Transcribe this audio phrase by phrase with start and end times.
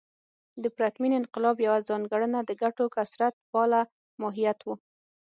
[0.63, 3.81] د پرتمین انقلاب یوه ځانګړنه د ګټو کثرت پاله
[4.21, 4.67] ماهیت و.